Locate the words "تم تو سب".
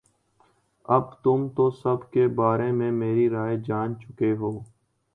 1.23-2.11